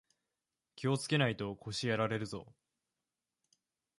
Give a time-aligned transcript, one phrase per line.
[0.75, 2.51] 気をつけないと腰やられるぞ